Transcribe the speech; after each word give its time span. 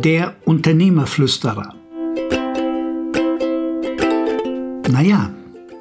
Der 0.00 0.36
Unternehmerflüsterer. 0.44 1.74
Naja, 4.88 5.34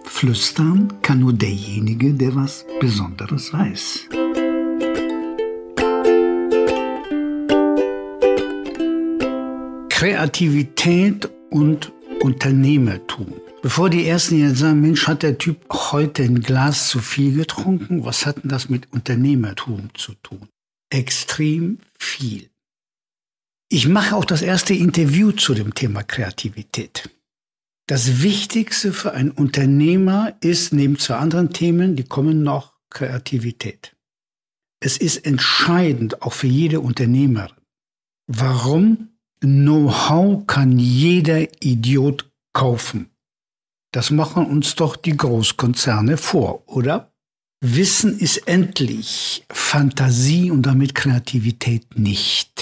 flüstern 0.06 0.92
kann 1.04 1.20
nur 1.20 1.34
derjenige, 1.34 2.16
der 2.16 2.34
was 2.36 2.66
Besonderes 2.80 3.54
weiß. 3.54 4.10
Kreativität 9.90 11.30
und 11.52 11.92
Unternehmertum. 12.22 13.34
Bevor 13.62 13.92
die 13.92 14.08
Ersten 14.08 14.40
jetzt 14.40 14.58
sagen, 14.58 14.82
Mensch, 14.82 15.08
hat 15.08 15.22
der 15.22 15.38
Typ 15.38 15.58
heute 15.70 16.24
ein 16.24 16.42
Glas 16.42 16.90
zu 16.90 16.98
viel 16.98 17.36
getrunken, 17.36 18.04
was 18.04 18.26
hat 18.26 18.42
denn 18.42 18.50
das 18.50 18.68
mit 18.68 18.92
Unternehmertum 18.92 19.90
zu 19.94 20.16
tun? 20.24 20.48
Extrem 20.90 21.78
viel. 22.00 22.50
Ich 23.70 23.88
mache 23.88 24.16
auch 24.16 24.24
das 24.24 24.42
erste 24.42 24.74
Interview 24.74 25.34
zu 25.34 25.54
dem 25.54 25.74
Thema 25.74 26.02
Kreativität. 26.04 27.10
Das 27.88 28.22
Wichtigste 28.22 28.94
für 28.94 29.14
einen 29.14 29.32
Unternehmer 29.32 30.36
ist 30.40 30.74
neben 30.74 30.98
zwei 30.98 31.16
anderen 31.16 31.52
Themen, 31.52 31.98
die 31.98 32.06
kommen 32.06 32.44
noch 32.44 32.74
Kreativität. 32.90 33.96
Es 34.80 34.98
ist 34.98 35.26
entscheidend 35.26 36.22
auch 36.22 36.34
für 36.34 36.48
jede 36.48 36.80
Unternehmerin. 36.80 37.56
Warum? 38.28 39.10
Know-how 39.40 40.48
kann 40.48 40.80
jeder 40.80 41.62
Idiot 41.64 42.30
kaufen. 42.54 43.10
Das 43.92 44.12
machen 44.12 44.46
uns 44.46 44.76
doch 44.76 44.96
die 44.96 45.16
Großkonzerne 45.16 46.18
vor, 46.18 46.64
oder? 46.68 47.12
Wissen 47.62 48.18
ist 48.18 48.48
endlich, 48.48 49.46
Fantasie 49.50 50.52
und 50.52 50.64
damit 50.64 50.96
Kreativität 50.96 51.98
nicht. 51.98 52.57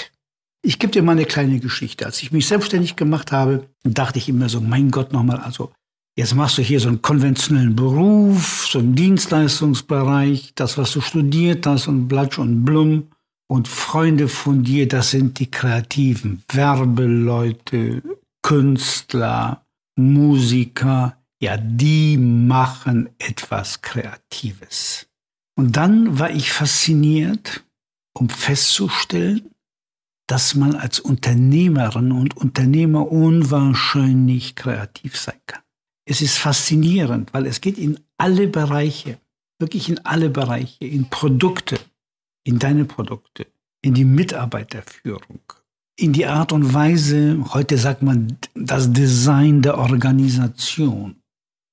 Ich 0.68 0.80
gebe 0.80 0.92
dir 0.92 1.04
mal 1.04 1.12
eine 1.12 1.26
kleine 1.26 1.60
Geschichte. 1.60 2.08
Als 2.08 2.24
ich 2.24 2.32
mich 2.32 2.48
selbstständig 2.48 2.96
gemacht 2.96 3.31
habe, 3.31 3.70
dachte 3.84 4.17
ich 4.17 4.28
immer 4.28 4.50
so, 4.50 4.59
mein 4.59 4.89
Gott 4.89 5.14
nochmal, 5.14 5.38
also 5.38 5.72
jetzt 6.17 6.34
machst 6.34 6.58
du 6.58 6.64
hier 6.64 6.80
so 6.80 6.88
einen 6.88 7.03
konventionellen 7.03 7.76
Beruf, 7.76 8.66
so 8.67 8.80
einen 8.80 8.95
Dienstleistungsbereich, 8.95 10.54
das, 10.56 10.80
was 10.80 10.92
du 10.94 11.02
studiert 11.02 11.67
hast 11.67 11.88
und 11.88 12.08
Blatsch 12.08 12.39
und 12.39 12.66
Blum 12.66 13.09
und 13.48 13.67
Freunde 13.67 14.28
von 14.28 14.64
dir, 14.64 14.88
das 14.88 15.12
sind 15.12 15.38
die 15.38 15.52
kreativen 15.52 16.42
Werbeleute, 16.52 18.02
Künstler, 18.42 19.64
Musiker, 20.00 21.16
ja, 21.39 21.58
die 21.58 22.17
machen 22.17 23.09
etwas 23.20 23.84
Kreatives. 23.84 25.06
Und 25.56 25.78
dann 25.78 26.17
war 26.17 26.32
ich 26.32 26.52
fasziniert, 26.52 27.64
um 28.17 28.30
festzustellen, 28.30 29.52
dass 30.28 30.56
man 30.56 30.76
als 30.76 31.00
Unternehmerin 31.00 32.12
und 32.12 32.38
Unternehmer 32.38 33.12
unwahrscheinlich 33.12 34.56
kreativ 34.56 35.17
sein 35.17 35.40
kann. 35.45 35.62
Es 36.06 36.22
ist 36.22 36.38
faszinierend, 36.38 37.34
weil 37.34 37.45
es 37.45 37.62
geht 37.62 37.78
in 37.78 38.00
alle 38.17 38.48
Bereiche, 38.48 39.20
wirklich 39.59 39.90
in 39.90 40.00
alle 40.06 40.30
Bereiche, 40.30 40.86
in 40.86 41.09
Produkte, 41.09 41.80
in 42.44 42.59
deine 42.59 42.86
Produkte, 42.86 43.48
in 43.82 43.94
die 43.94 44.06
Mitarbeiterführung, 44.06 45.42
in 45.98 46.14
die 46.14 46.26
Art 46.26 46.52
und 46.52 46.73
Weise, 46.73 47.44
heute 47.54 47.78
sagt 47.78 48.02
man, 48.02 48.38
das 48.54 48.92
Design 48.92 49.62
der 49.62 49.78
Organisation, 49.78 51.16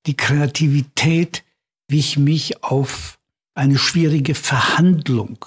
die 0.05 0.17
Kreativität, 0.17 1.43
wie 1.87 1.99
ich 1.99 2.17
mich 2.17 2.63
auf 2.63 3.19
eine 3.55 3.77
schwierige 3.77 4.35
Verhandlung 4.35 5.45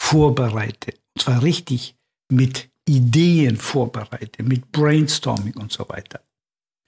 vorbereite. 0.00 0.94
Und 1.14 1.22
zwar 1.22 1.42
richtig 1.42 1.96
mit 2.34 2.70
Ideen 2.86 3.56
vorbereite, 3.56 4.42
mit 4.42 4.70
Brainstorming 4.72 5.56
und 5.56 5.72
so 5.72 5.88
weiter. 5.88 6.20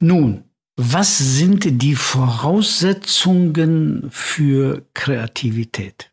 Nun, 0.00 0.44
was 0.76 1.16
sind 1.16 1.82
die 1.82 1.94
Voraussetzungen 1.94 4.10
für 4.10 4.86
Kreativität? 4.92 6.12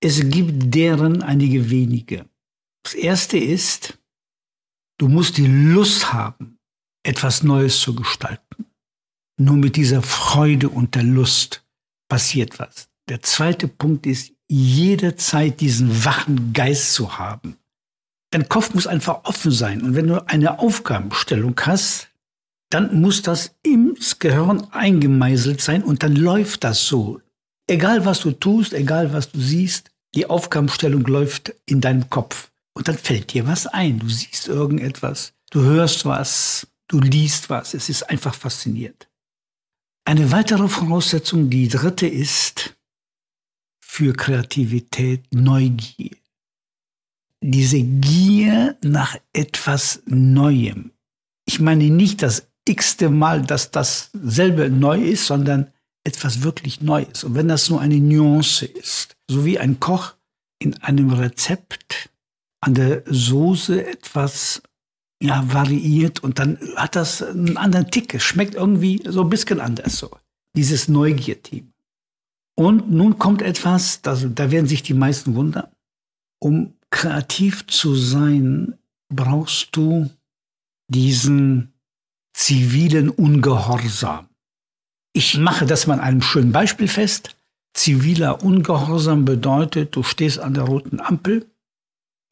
Es 0.00 0.20
gibt 0.30 0.74
deren 0.74 1.22
einige 1.22 1.70
wenige. 1.70 2.26
Das 2.84 2.94
erste 2.94 3.36
ist, 3.36 3.98
du 4.98 5.08
musst 5.08 5.36
die 5.36 5.46
Lust 5.46 6.12
haben, 6.12 6.58
etwas 7.02 7.42
Neues 7.42 7.80
zu 7.80 7.94
gestalten. 7.94 8.66
Nur 9.38 9.56
mit 9.56 9.76
dieser 9.76 10.02
Freude 10.02 10.70
und 10.70 10.94
der 10.94 11.02
Lust 11.02 11.66
passiert 12.08 12.58
was. 12.58 12.88
Der 13.08 13.22
zweite 13.22 13.68
Punkt 13.68 14.06
ist, 14.06 14.32
jederzeit 14.48 15.60
diesen 15.60 16.04
wachen 16.04 16.52
Geist 16.52 16.94
zu 16.94 17.18
haben. 17.18 17.56
Dein 18.30 18.48
Kopf 18.48 18.74
muss 18.74 18.86
einfach 18.86 19.24
offen 19.24 19.52
sein. 19.52 19.82
Und 19.82 19.94
wenn 19.94 20.08
du 20.08 20.26
eine 20.28 20.58
Aufgabenstellung 20.58 21.58
hast, 21.62 22.08
dann 22.70 23.00
muss 23.00 23.22
das 23.22 23.54
ins 23.62 24.18
Gehirn 24.18 24.66
eingemeißelt 24.72 25.60
sein 25.60 25.84
und 25.84 26.02
dann 26.02 26.16
läuft 26.16 26.64
das 26.64 26.86
so. 26.86 27.20
Egal 27.68 28.04
was 28.04 28.20
du 28.20 28.32
tust, 28.32 28.72
egal 28.72 29.12
was 29.12 29.30
du 29.30 29.40
siehst, 29.40 29.90
die 30.14 30.26
Aufgabenstellung 30.26 31.04
läuft 31.04 31.54
in 31.66 31.80
deinem 31.80 32.10
Kopf. 32.10 32.50
Und 32.74 32.88
dann 32.88 32.98
fällt 32.98 33.32
dir 33.32 33.46
was 33.46 33.66
ein. 33.66 33.98
Du 33.98 34.08
siehst 34.08 34.48
irgendetwas, 34.48 35.32
du 35.50 35.62
hörst 35.62 36.04
was, 36.04 36.66
du 36.88 37.00
liest 37.00 37.48
was. 37.48 37.74
Es 37.74 37.88
ist 37.88 38.02
einfach 38.04 38.34
faszinierend. 38.34 39.08
Eine 40.04 40.30
weitere 40.30 40.68
Voraussetzung, 40.68 41.50
die 41.50 41.68
dritte 41.68 42.06
ist 42.06 42.76
für 43.80 44.12
Kreativität 44.12 45.24
Neugier. 45.32 46.16
Diese 47.48 47.80
Gier 47.80 48.76
nach 48.82 49.16
etwas 49.32 50.02
Neuem. 50.06 50.90
Ich 51.44 51.60
meine 51.60 51.90
nicht 51.90 52.22
das 52.22 52.48
x-te 52.66 53.08
Mal, 53.08 53.42
dass 53.42 53.70
dasselbe 53.70 54.68
neu 54.68 55.00
ist, 55.00 55.26
sondern 55.26 55.70
etwas 56.02 56.42
wirklich 56.42 56.80
Neues. 56.80 57.22
Und 57.22 57.36
wenn 57.36 57.46
das 57.46 57.70
nur 57.70 57.80
eine 57.80 58.00
Nuance 58.00 58.66
ist, 58.66 59.16
so 59.30 59.44
wie 59.44 59.60
ein 59.60 59.78
Koch 59.78 60.14
in 60.58 60.74
einem 60.82 61.12
Rezept 61.12 62.10
an 62.60 62.74
der 62.74 63.04
Soße 63.06 63.86
etwas 63.86 64.60
ja, 65.22 65.44
variiert 65.46 66.24
und 66.24 66.40
dann 66.40 66.58
hat 66.74 66.96
das 66.96 67.22
einen 67.22 67.56
anderen 67.56 67.92
Tick. 67.92 68.12
Es 68.12 68.24
schmeckt 68.24 68.56
irgendwie 68.56 69.04
so 69.06 69.22
ein 69.22 69.30
bisschen 69.30 69.60
anders 69.60 69.98
so. 69.98 70.10
Dieses 70.56 70.88
Neugierteam. 70.88 71.72
Und 72.56 72.90
nun 72.90 73.20
kommt 73.20 73.40
etwas, 73.40 74.02
das, 74.02 74.26
da 74.34 74.50
werden 74.50 74.66
sich 74.66 74.82
die 74.82 74.94
meisten 74.94 75.36
wundern. 75.36 75.68
Um 76.40 76.75
kreativ 76.96 77.66
zu 77.66 77.94
sein, 77.94 78.78
brauchst 79.14 79.76
du 79.76 80.08
diesen 80.88 81.74
zivilen 82.32 83.10
Ungehorsam. 83.10 84.28
Ich 85.12 85.36
mache 85.36 85.66
das 85.66 85.86
mal 85.86 86.00
einem 86.00 86.22
schönen 86.22 86.52
Beispiel 86.52 86.88
fest. 86.88 87.36
Ziviler 87.74 88.42
Ungehorsam 88.42 89.26
bedeutet, 89.26 89.94
du 89.94 90.02
stehst 90.02 90.38
an 90.38 90.54
der 90.54 90.62
roten 90.64 91.00
Ampel, 91.00 91.44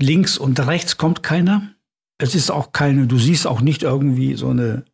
links 0.00 0.38
und 0.38 0.58
rechts 0.66 0.96
kommt 0.96 1.22
keiner, 1.22 1.74
es 2.16 2.34
ist 2.34 2.50
auch 2.50 2.72
keine, 2.72 3.06
du 3.06 3.18
siehst 3.18 3.46
auch 3.46 3.60
nicht 3.60 3.82
irgendwie 3.82 4.34
so 4.34 4.48
eine, 4.48 4.86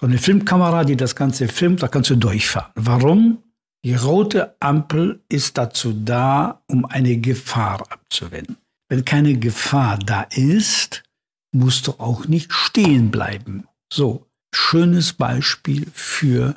so 0.00 0.06
eine 0.06 0.18
Filmkamera, 0.18 0.82
die 0.82 0.96
das 0.96 1.14
Ganze 1.14 1.46
filmt, 1.46 1.80
da 1.80 1.86
kannst 1.86 2.10
du 2.10 2.16
durchfahren. 2.16 2.72
Warum? 2.74 3.38
Die 3.84 3.94
rote 3.94 4.56
Ampel 4.58 5.20
ist 5.28 5.58
dazu 5.58 5.92
da, 5.92 6.62
um 6.66 6.84
eine 6.86 7.18
Gefahr 7.18 7.84
abzuwenden. 7.88 8.56
Wenn 8.92 9.06
keine 9.06 9.38
Gefahr 9.38 9.98
da 9.98 10.20
ist, 10.20 11.02
musst 11.50 11.86
du 11.86 11.92
auch 11.92 12.28
nicht 12.28 12.52
stehen 12.52 13.10
bleiben. 13.10 13.66
So, 13.90 14.26
schönes 14.54 15.14
Beispiel 15.14 15.86
für 15.94 16.56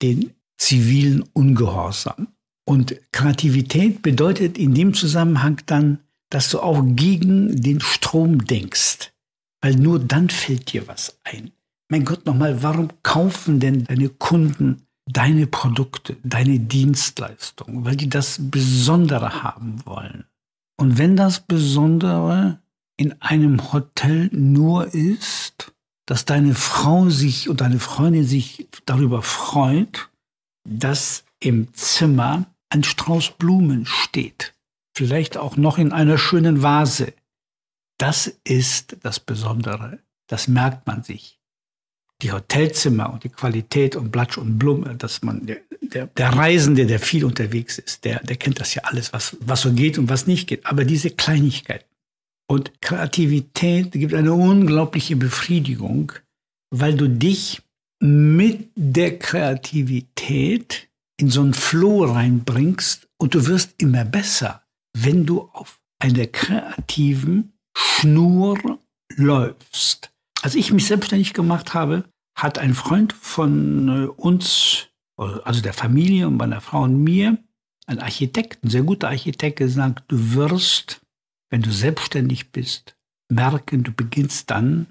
den 0.00 0.30
zivilen 0.56 1.24
Ungehorsam. 1.34 2.28
Und 2.66 2.98
Kreativität 3.12 4.00
bedeutet 4.00 4.56
in 4.56 4.72
dem 4.74 4.94
Zusammenhang 4.94 5.60
dann, 5.66 5.98
dass 6.30 6.48
du 6.48 6.60
auch 6.60 6.82
gegen 6.82 7.60
den 7.60 7.82
Strom 7.82 8.46
denkst. 8.46 9.12
Weil 9.60 9.74
nur 9.74 9.98
dann 9.98 10.30
fällt 10.30 10.72
dir 10.72 10.88
was 10.88 11.20
ein. 11.24 11.50
Mein 11.90 12.06
Gott, 12.06 12.24
nochmal, 12.24 12.62
warum 12.62 12.88
kaufen 13.02 13.60
denn 13.60 13.84
deine 13.84 14.08
Kunden 14.08 14.86
deine 15.04 15.46
Produkte, 15.46 16.16
deine 16.22 16.60
Dienstleistungen? 16.60 17.84
Weil 17.84 17.96
die 17.96 18.08
das 18.08 18.38
Besondere 18.40 19.42
haben 19.42 19.84
wollen. 19.84 20.24
Und 20.80 20.96
wenn 20.96 21.16
das 21.16 21.40
Besondere 21.40 22.60
in 22.96 23.20
einem 23.20 23.72
Hotel 23.72 24.30
nur 24.32 24.94
ist, 24.94 25.72
dass 26.06 26.24
deine 26.24 26.54
Frau 26.54 27.10
sich 27.10 27.48
und 27.48 27.60
deine 27.60 27.80
Freundin 27.80 28.24
sich 28.24 28.68
darüber 28.86 29.22
freut, 29.22 30.08
dass 30.64 31.24
im 31.40 31.74
Zimmer 31.74 32.46
ein 32.70 32.84
Strauß 32.84 33.32
Blumen 33.38 33.86
steht. 33.86 34.54
Vielleicht 34.96 35.36
auch 35.36 35.56
noch 35.56 35.78
in 35.78 35.92
einer 35.92 36.18
schönen 36.18 36.62
Vase. 36.62 37.12
Das 37.98 38.26
ist 38.44 38.96
das 39.02 39.20
Besondere. 39.20 39.98
Das 40.28 40.48
merkt 40.48 40.86
man 40.86 41.02
sich. 41.02 41.37
Die 42.22 42.32
Hotelzimmer 42.32 43.12
und 43.12 43.24
die 43.24 43.28
Qualität 43.28 43.96
und 43.96 44.10
Blatsch 44.10 44.38
und 44.38 44.58
Blume, 44.58 44.96
dass 44.96 45.22
man, 45.22 45.46
der, 45.46 45.58
der, 45.80 46.06
der 46.08 46.30
Reisende, 46.30 46.86
der 46.86 46.98
viel 46.98 47.24
unterwegs 47.24 47.78
ist, 47.78 48.04
der, 48.04 48.20
der 48.24 48.36
kennt 48.36 48.60
das 48.60 48.74
ja 48.74 48.82
alles, 48.84 49.12
was, 49.12 49.36
was 49.40 49.62
so 49.62 49.72
geht 49.72 49.98
und 49.98 50.08
was 50.08 50.26
nicht 50.26 50.48
geht. 50.48 50.66
Aber 50.66 50.84
diese 50.84 51.10
Kleinigkeiten, 51.10 51.84
Und 52.50 52.80
Kreativität 52.80 53.92
gibt 53.92 54.14
eine 54.14 54.32
unglaubliche 54.32 55.16
Befriedigung, 55.16 56.12
weil 56.70 56.96
du 56.96 57.08
dich 57.08 57.62
mit 58.00 58.70
der 58.74 59.18
Kreativität 59.18 60.88
in 61.20 61.30
so 61.30 61.42
einen 61.42 61.54
Flow 61.54 62.04
reinbringst 62.04 63.08
und 63.20 63.34
du 63.34 63.46
wirst 63.46 63.74
immer 63.78 64.04
besser, 64.04 64.62
wenn 64.96 65.26
du 65.26 65.42
auf 65.52 65.80
einer 66.00 66.26
kreativen 66.26 67.52
Schnur 67.76 68.78
läufst. 69.16 70.10
Als 70.42 70.54
ich 70.54 70.72
mich 70.72 70.86
selbstständig 70.86 71.34
gemacht 71.34 71.74
habe, 71.74 72.04
hat 72.36 72.58
ein 72.58 72.74
Freund 72.74 73.12
von 73.12 73.88
äh, 73.88 74.06
uns, 74.06 74.88
also 75.16 75.60
der 75.60 75.72
Familie 75.72 76.28
und 76.28 76.36
meiner 76.36 76.60
Frau 76.60 76.82
und 76.82 77.02
mir, 77.02 77.38
ein 77.86 77.98
Architekt, 77.98 78.64
ein 78.64 78.70
sehr 78.70 78.82
guter 78.82 79.08
Architekt, 79.08 79.58
gesagt, 79.58 80.04
du 80.08 80.34
wirst, 80.34 81.00
wenn 81.50 81.62
du 81.62 81.72
selbstständig 81.72 82.52
bist, 82.52 82.96
merken, 83.28 83.82
du 83.82 83.92
beginnst 83.92 84.50
dann 84.50 84.86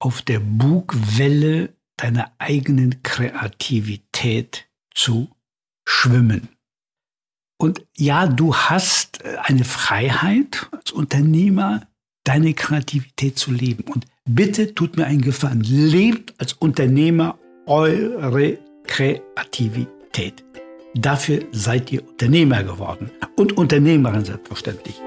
auf 0.00 0.22
der 0.22 0.40
Bugwelle 0.40 1.74
deiner 1.96 2.32
eigenen 2.38 3.02
Kreativität 3.02 4.68
zu 4.94 5.30
schwimmen. 5.86 6.48
Und 7.58 7.86
ja, 7.94 8.26
du 8.26 8.56
hast 8.56 9.22
äh, 9.22 9.36
eine 9.42 9.64
Freiheit 9.64 10.68
als 10.72 10.92
Unternehmer, 10.92 11.86
deine 12.24 12.54
Kreativität 12.54 13.38
zu 13.38 13.52
leben. 13.52 13.84
Und 13.84 14.06
bitte 14.34 14.74
tut 14.74 14.96
mir 14.96 15.06
einen 15.06 15.20
Gefallen, 15.20 15.62
lebt 15.62 16.34
als 16.38 16.52
Unternehmer 16.54 17.38
eure 17.66 18.58
Kreativität. 18.86 20.44
Dafür 20.94 21.40
seid 21.52 21.92
ihr 21.92 22.06
Unternehmer 22.06 22.62
geworden 22.64 23.10
und 23.36 23.56
Unternehmerin 23.56 24.24
selbstverständlich. 24.24 25.00